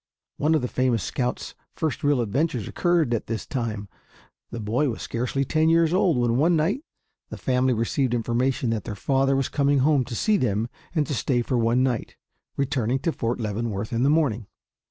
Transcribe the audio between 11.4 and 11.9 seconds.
for one